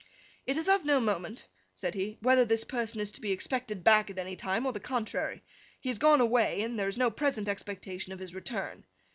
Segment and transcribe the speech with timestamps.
[0.47, 4.09] 'It is of no moment,' said he, 'whether this person is to be expected back
[4.09, 5.43] at any time, or the contrary.
[5.79, 8.87] He is gone away, and there is no present expectation of his return.